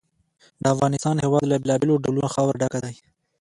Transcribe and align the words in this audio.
د 0.61 0.63
افغانستان 0.73 1.15
هېواد 1.23 1.43
له 1.51 1.55
بېلابېلو 1.61 2.01
ډولونو 2.03 2.33
خاوره 2.33 2.57
ډک 2.61 2.73
دی. 2.83 2.95